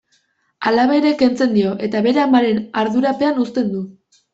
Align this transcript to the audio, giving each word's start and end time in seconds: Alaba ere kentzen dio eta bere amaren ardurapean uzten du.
Alaba 0.71 0.95
ere 1.01 1.11
kentzen 1.21 1.55
dio 1.59 1.75
eta 1.91 2.03
bere 2.11 2.25
amaren 2.27 2.61
ardurapean 2.87 3.43
uzten 3.49 3.75
du. 3.79 3.89